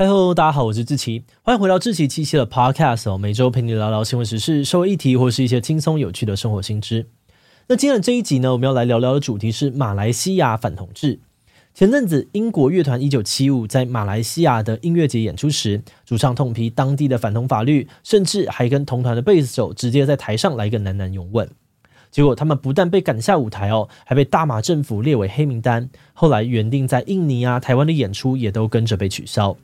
[0.00, 7.06] 嗨喽，大家好，我是志奇，欢迎回到志奇七七的 Podcast 哦，每周陪你聊聊新闻时事、社会议题，或是一些轻松有趣的生活新知。
[7.66, 11.20] 那今天的这一集呢，我们要来聊聊的主题是马来西亚反同志。
[11.74, 21.46] 前阵子，英国乐团一九七五在马来西亚的音乐节演出时，主唱痛批当地的反同法律，甚至还跟同团的贝斯手直接在台上来一个男男拥吻。
[22.10, 25.90] 结果他们不但被赶下舞台哦，还被大马政府列为黑名单。
[26.14, 29.54] 后来原定在印尼啊、台湾的演出也都跟着被取消。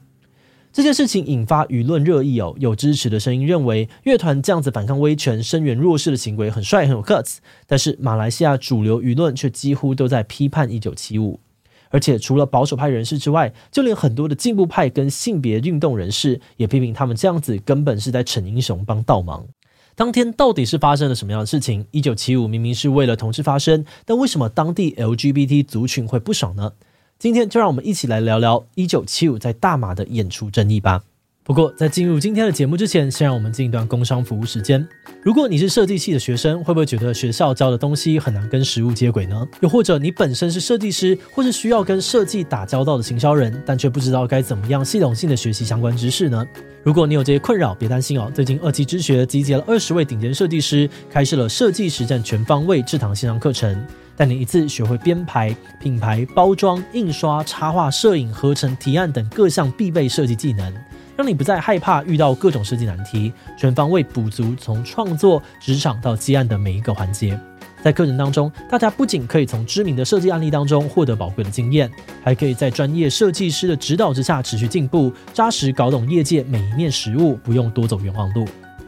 [0.76, 7.38] 这件事情引发舆论热议哦，有支持的声音认为乐团这样子反抗威权、声援弱势的行为很帅、很有 guts。
[7.66, 11.40] 但是马来西亚主流舆论却几乎都在批判一九七五，
[11.88, 19.46] 而且除了保守派人士之外，就连很多的进步派跟性别运动人士也批评他们这样子根本是在逞英雄、帮倒忙。
[19.94, 21.86] 当天到底是发生了什么样的事情？
[21.90, 26.72] 一九七五明明是为了同志发声，但为什么当地 LGBT 族群会不爽呢？
[27.18, 31.02] 今天就让我们一起来聊聊一九七五在大马的演出争议吧。
[31.42, 34.86] 不过，在进入今天的节目之前，先让我们进一段工商服务时间。
[35.22, 39.48] 如果你是设计系的学生，会不会觉得学校教的东西很难跟实物接轨呢？
[39.60, 46.46] 又或者你本身是设计师，或是需要跟设计打交道的行销人，但却不知道该怎么样系统性的学习相关知识呢？
[46.82, 48.30] 如果你有这些困扰，别担心哦。
[48.34, 53.86] 最近二期之学集结了二十位顶尖设计师，开设了设计实战全方位这堂线上课程，
[54.16, 60.72] 带你一次学会编排、品牌、包装、印刷、插画、摄影、合成、提案等各项必备设计技能。
[61.16, 67.38] 让你不再害怕遇到各种设计难题，全方位补足从创作、职场到接案的每一个环节。
[67.82, 71.90] 在课程当中，大家不仅可以从知名的设计案例当中获得宝贵的经验，
[72.22, 78.44] 还可以在专业设计师的指导之下持续进步，扎实搞懂业界每一面实务，不用多走冤枉路。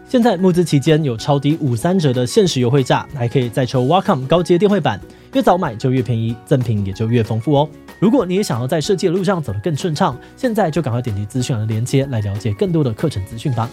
[0.08, 4.98] 现在募资期间有超低五三折的限时优惠价，还可以再抽 Wacom 高阶电绘板，
[5.34, 7.68] 越早买就越便宜，赠品也就越丰富哦。
[7.98, 13.68] 如果你也想要在设计的路上走得更顺畅，现在就赶快点击资讯栏的链接来了解更多的课程资讯吧。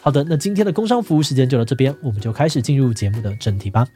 [0.00, 3.86] 好的，那今天的工商服务时间就到这边，我们就开始进入节目的正题吧。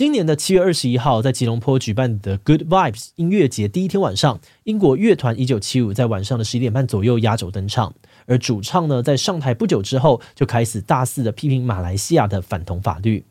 [0.00, 7.92] 今年的七月二十一号，在吉隆坡举办的 Good Vibes 音乐节第一天晚上，英国乐团一九七五在晚上的十一点半左右压轴登场。
[8.24, 13.22] 而主唱呢，在上台不久之后，就开始大肆的批评马来西亚的反同法律。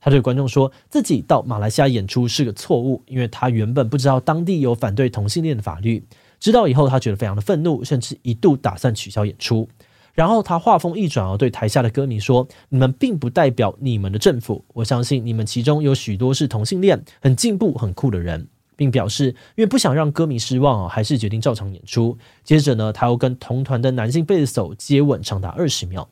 [0.00, 6.02] 他对观众说自己到马来西亚演出是个错误，因为他原本不知道当地有反对同性恋的法律。
[6.40, 9.68] 知道以后，他觉得非常的愤怒，甚至一度打算取消演出。
[10.14, 22.18] 然后他话锋一转而对台下的歌迷说：“你们并不代表你们的政府，我相信你们其中有许多是同性恋、很进步、很酷的人。”并表示，因为不想让歌迷失望哦，还是决定照常演出。
[22.42, 26.08] 接着呢，他又跟同团的男性贝斯手接吻长达二十秒。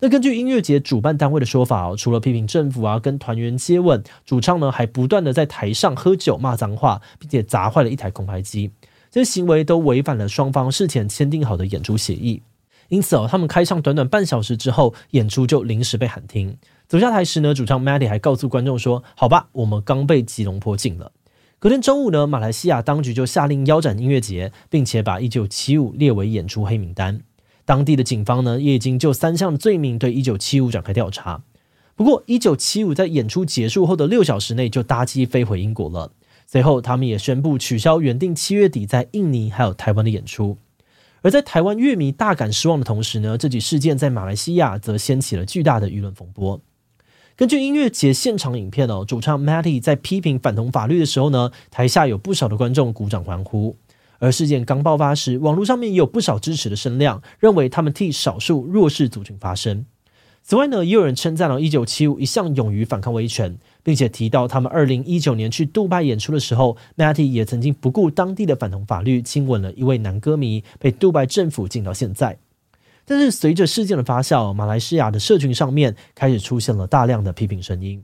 [0.00, 8.70] 那根据音乐节主办单位的说法哦，除了批评政府啊，跟团员接吻，主唱呢还不断的在台上喝酒骂脏话，并且砸坏了一台空拍机。
[9.10, 12.40] 这些行为都违反了双方事前签订好的演出协议。
[12.88, 16.56] 因此哦，他们开唱短短半小时之后，演出就临时被喊停。
[16.88, 21.12] 走下台时呢，主唱 Maddie 还告诉观众说：“好吧，我们刚被吉隆坡禁了。”
[21.60, 27.20] 隔天中午呢，马来西亚当局就下令腰斩音乐节，并且把一九七五列为演出黑名单。
[27.64, 31.42] 当地的警方呢，也已经就三项罪名对一九七五展开调查。
[31.94, 36.12] 不过，一九七五在演出结束后的六小时内就搭机飞回英国了。
[36.46, 40.56] 随后，他们也宣布取消原定七月底在印尼还有台湾的演出。
[41.22, 46.60] 而在台湾乐迷大感失望的同时呢，这起事件在马来西亚则掀起了巨大的舆论风波。
[47.36, 53.76] 根据音乐节现场影片哦，主唱 Matty 在批评反同法律的时候呢，台下有不少的观众鼓掌欢呼。
[54.18, 59.86] 而事件刚爆发时，网络上面也有不少支持的声量，认为他们替少数弱势族群发声。
[60.42, 72.38] 此外呢，也有人称赞了1975一向勇于反抗威权，并且提到他们2019年去杜拜演出的时候，Matty 也曾经不顾当地的反同法律，亲吻了一位男歌迷，被杜拜政府禁到现在。
[73.04, 78.02] 但是随着事件的发酵，马来西亚的社群上面开始出现了大量的批评声音。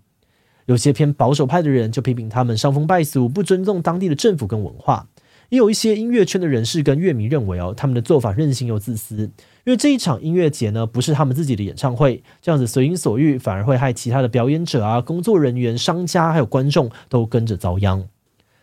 [0.67, 5.06] 有些偏保守派的人就批评他们伤风败俗，不尊重当地的政府跟文化。
[5.50, 9.31] 也有一些音乐圈的人士跟乐迷认为哦，他们的做法任性又自私，
[9.64, 18.08] 因为这一场音乐节呢不是他们自己的演唱会，这样子随心所欲反而会害其他的表演者啊、工作人员、商家还有观众都跟着遭殃。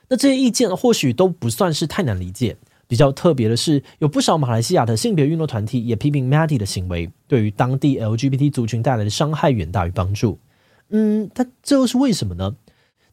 [0.10, 2.58] 那这些意见或许都不算是太难理解。
[2.88, 10.38] 比较特别的是，有不少马来西亚的性别运动团体也批评 Maddie 的行为对于当地 LGBT 族群带来的伤害远大于帮助。
[10.90, 12.54] 嗯，他这又是为什么呢？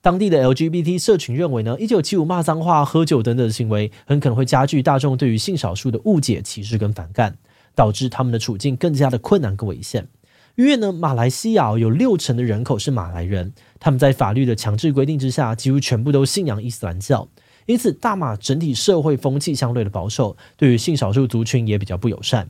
[0.08, 7.36] 当地的 LGBT 社群认为呢，一九七五骂脏话、喝酒等等的行为，很可能会加剧大众对于性少数的误解、歧视跟反感，
[7.74, 10.08] 导致他们的处境更加的困难跟危险。
[10.56, 17.28] 因为呢，马来西亚有六成的人口是马来人，他们在法律的强制规定之下，几乎全部都信仰伊斯兰教，
[17.66, 22.48] 因此大马整体社会风气相对的保守，对于性少数族群也比较不友善。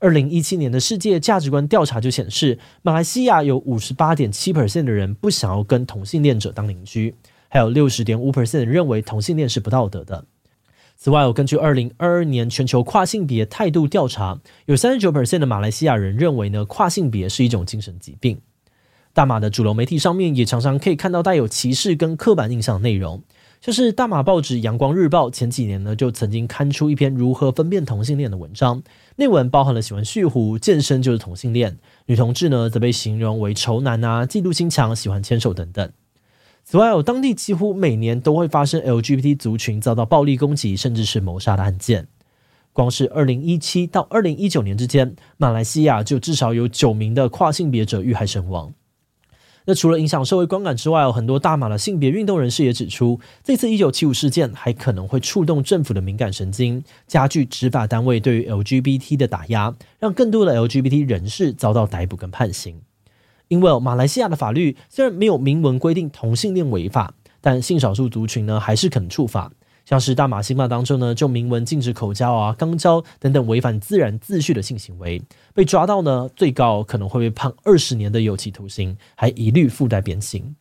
[0.00, 7.14] 二零一七年的世界价值观调查就显示，马来西亚有五十八点七 percent 的人不想要跟同性恋者当邻居，
[7.48, 10.26] 还有六十点五 percent 认为同性恋是不道德的。
[10.96, 18.40] 此外，我根据二零二二年全球跨性别态度调查，有三十九 percent 的马来西亚人认为呢，跨性别是一种精神疾病。
[19.12, 23.22] 大马的主流媒体上面也常常可以看到带有歧视跟刻板印象的内容。
[23.64, 28.82] 就是大马报纸《阳光日报》前几年呢，就曾经刊出一篇如何分辨同性恋的文章，
[29.16, 35.90] 内文包含了喜欢蓄胡、健身就是同性恋，女同志呢则被形容为丑男啊、嫉妒心强、喜欢牵手等等。
[36.62, 42.08] 此外，有当地几乎每年都会发生 LGBT 族群遭到暴力攻击，甚至是谋杀的案件。
[42.74, 48.74] 光是二零一七到二零一九年之间，马来西亚就至少有九名的跨性别者遇害身亡。
[49.66, 62.82] 那除了影响社会观感之外，有很多大马的性别运动人士也指出，这次一九七五事件还可能会触动政府的敏感神经，加剧执法单位对于 LGBT 的打压，让更多的 LGBT 人士遭到逮捕跟判刑。
[63.48, 69.52] 因为马来西亚的法律虽然没有明文规定同性恋违法，但性少数族群呢还是可能触法。
[69.84, 75.20] 像是大马刑法当中呢，就明文禁止口交啊、肛交等等违反自然秩序的性行为，
[75.52, 80.56] 被抓到呢，最高可能会被判二十年的有期徒刑，还一律附带鞭刑。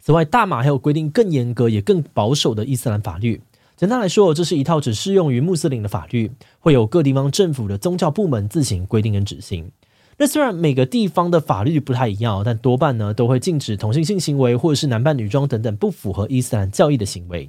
[0.00, 3.40] 此外，大马还有规定更严格也更保守的伊斯兰法律。
[3.76, 9.70] 简单来说，这是一套只适用于穆斯林的法律，会有各地方政府的宗教部门自行规定跟执行。
[10.18, 17.48] 那虽然每个地方的法律不太一样，但多半呢都会禁止同性性行为或者是男扮女装等等不符合伊斯兰教义的行为。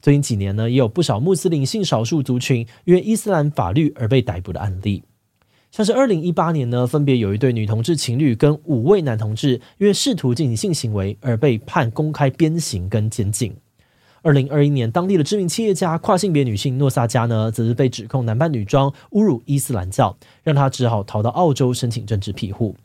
[0.00, 5.02] 最近几年呢，也有不少穆斯林性少数族群因为伊斯兰法律而被逮捕的案例。
[5.72, 13.54] 像是二零一八年呢，分别有一对女同志情侣跟五位男同志因为试图进行性行为而被判公开鞭刑跟监禁。
[14.22, 22.76] 二零二一年，当地的知名企业家跨性别女性诺萨加呢，则是被指控男扮女装侮辱伊斯兰教，让她只好逃到澳洲申请政治庇护。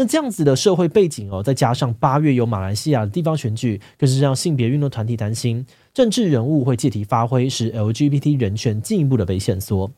[0.00, 9.90] 那这样子的社会背景哦，再加上八月有马来西亚的地方选举，更是让性别运动团体担心，政治人物会借题发挥，使 LGBT 人权进一步的被限缩。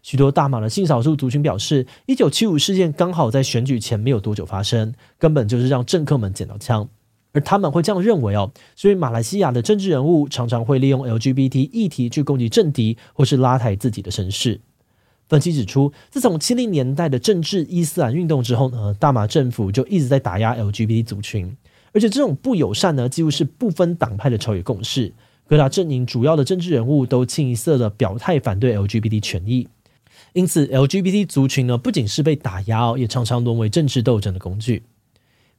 [0.00, 6.88] 许多大马的性少数族群表示，一九七五事件刚好在选举前没有多久发生，根本就是让政客们捡到枪。
[7.32, 14.60] 而他们会这样认为哦，所以马来西亚的政治人物常常会利用 LGBT 议题去攻击政敌，或是拉抬自己的声势。
[15.32, 21.56] 分析指出，自从七零年代的政治伊斯兰运动之后呢，大马政府就一直在打压 LGBT 族群，
[21.94, 25.10] 而且这种不友善呢，几乎是不分党派的朝野共识。
[25.48, 29.66] 各大阵营主要的政治人物都清一色的表态反对 LGBT 权益，
[30.34, 34.82] 因此 LGBT 族群呢，不仅是被打压，也常常沦为政治斗争的工具。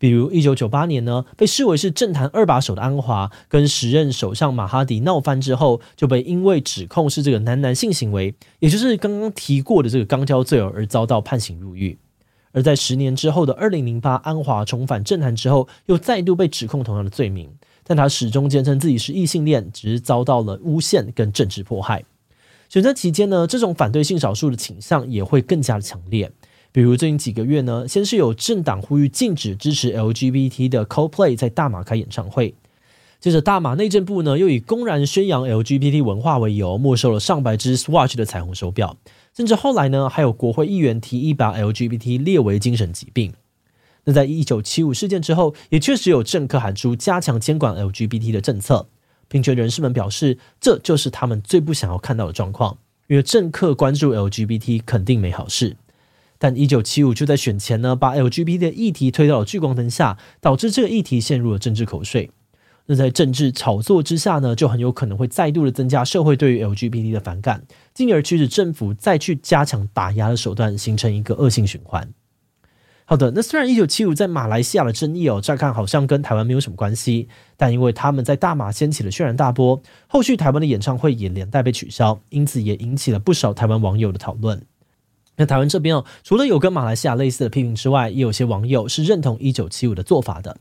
[0.03, 11.97] 比如，一九九八年呢，被视为是政坛二把手的安华，跟时任首相马哈迪闹翻之后，就被因为指控是这个男男性行为，也就是刚刚提过的这个肛交罪而遭到判刑入狱。
[12.51, 17.49] 而在十年之后的二零零八，安华重返政坛之后，又再度被指控同样的罪名，
[17.85, 22.03] 但他始终坚称自己是异性恋，只是遭到了诬陷跟政治迫害。
[22.67, 26.29] 选择期间呢，这种反对性少数的倾向也会更加的强烈。
[26.73, 32.55] 比如最近几个月呢，先是有政党呼吁禁止支持 LGBT 的 Coldplay 在大马开演唱会，
[33.19, 38.97] 接着大马内政部呢又以公然宣扬 LGBT 文化为由，没收了上百只 Swatch 的彩虹手表，
[39.37, 43.31] 甚至后来呢还有国会议员提议把 LGBT 列为精神疾病。
[44.05, 48.87] 那在一九七五事件之后，也确实有政客喊出加强监管 LGBT 的政策，
[49.27, 55.77] 平权人士们表示，这就是他们最不想要看到的状况，因为政客关注 LGBT 肯定没好事。
[56.43, 62.31] 但一九七五就在选前呢，把 LGBT 的议题推到了聚光灯下，导致这个议题陷入了政治口水。
[62.87, 72.09] 那在政治炒作之下呢，就很有可能会再度的增加社会对于 LGBT 的反感，进而驱使政府再去加强打压的手段，形成一个恶性循环。
[73.05, 84.61] 好的，那虽然一九七五在马来西亚的争议哦，乍看好像跟台湾没有什么关系，但因为他们在大马掀起了轩然大波，后续台湾的演唱会也连带被取消，因此也引起了不少台湾网友的讨论。
[85.35, 90.57] 那台湾这边哦，除了有跟马来西亚类似的批评之外，也有些网友是认同一九七五的做法的。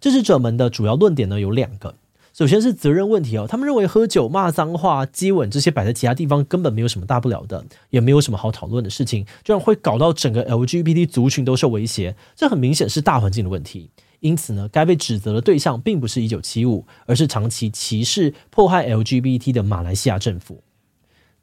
[0.00, 1.94] 支持者们的主要论点呢有两个，
[2.32, 13.90] 首先是责任问题哦，他们认为喝酒、骂脏话、接吻这些摆在其他地方根本没有什么大不了的，也没有什么好讨论的事情，居然会搞到整个 LGBT 族群都受威胁，这很明显是大环境的问题。
[14.20, 20.62] 因此呢，该被指责的对象并不是一九七五，而是长期歧视、迫害 LGBT 的马来西亚政府。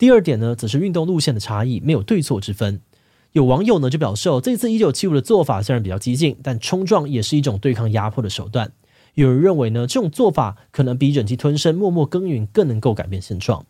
[0.01, 2.81] 第二点呢，则是运动路线的差异，没有对错之分。
[3.33, 8.71] 有网友呢就表示哦，这次一九七五的做法虽然比较激进，但冲撞也是一种对抗压迫的手段。
[9.13, 13.63] 有人认为呢，这种做法可能比忍气吞声、默默耕耘更能够改变现状。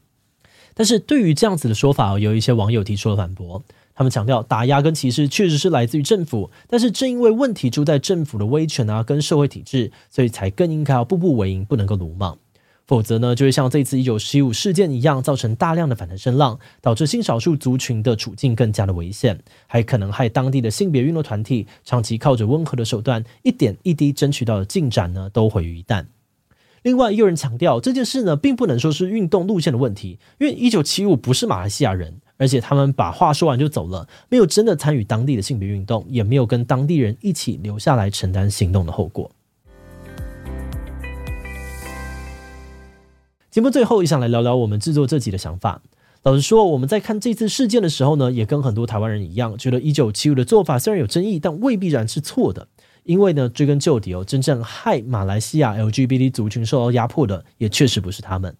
[0.74, 3.62] 但是对于这样子的说法，有一些网友提出了反驳。
[3.94, 12.38] 他们强调，打压跟歧视确实是来自于政府，但是正因为问题出在政府的威权啊，跟社会体制，所以才更应该要步步为营，不能够鲁莽。
[12.92, 26.08] 否则呢，就会像这次一九七五事件一样，造成大量的反弹声浪，导致性少数族群的处境更加的危险，还可能害当地的性别运动团体长期靠着温和的手段，一点一滴争取到的进展呢，都毁于一旦。
[26.82, 39.32] 另外，也有人强调这件事呢，并不能说是运动路线的问题，因为一九七五不是马来西亚人，而且他们把话说完就走了，没有真的参与当地的性别运动，也没有跟当地人一起留下来承担行动的后果。
[43.52, 45.82] 节目最后，也想来聊聊我们制作这集的想法。
[46.24, 52.70] 老实说，我们在看这次事件的时候呢，也跟很多台湾人一样，觉得一九七五的做法虽然有争议，但未必然是错的。
[53.04, 58.56] 因为呢，追根究底哦，真正害马来西亚 LGBT 族群受到压迫的，也确实不是他们。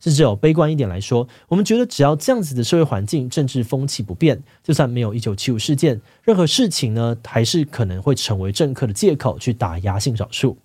[0.00, 10.58] 甚至有悲观一点来说，我们觉得只要这样子的社会环境、政治风气不变，就算没有一九七五事件，任何事情呢，还是可能会成为政客的借口去打压性少数。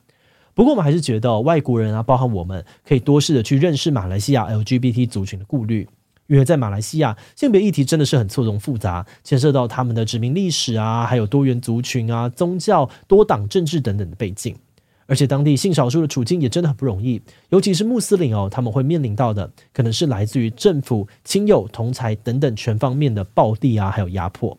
[0.53, 5.87] 不过，我们还是觉得外国人啊，包含我们，可以多试着去认识马来西亚 LGBT 族群的顾虑。
[6.27, 14.55] 因为在马来西亚，性别议题真的是很错综复杂，牵涉到他们的殖民历史啊，还有多元族群啊、宗教、多党政治等等的背景，
[15.07, 24.57] 而且当地性少数的处境也真的很不容易，尤其是穆斯林哦，他们会面临到的可能是来自于政府、亲友、同侪等等全方面的暴力啊，还有压迫。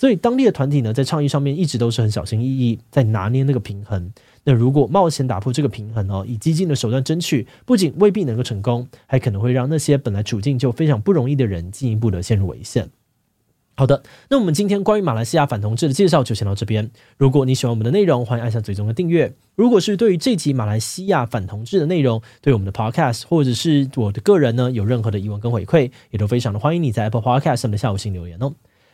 [0.00, 4.10] 所以当地的团体呢，在倡议上面一直都是很小心翼翼，在拿捏那个平衡。
[4.44, 12.88] 那如果冒险打破这个平衡哦，以激进的手段争取，不仅未必能够成功，还可能会让那些本来处境就非常不容易的人进一步的陷入危险。
[13.76, 16.90] 好的，那我们今天关于马来西亚反同志的介绍就先到这边。
[17.18, 19.34] 如果你喜欢我们的内容，欢迎按下最终的订阅。
[19.54, 28.54] 如果是对于这集马来西亚反同志的内容，对我们的 Podcast 或者是我的个人呢，有任何的疑问跟回馈，也都非常的欢迎你在 Apple Podcast 上面的下午星留言哦。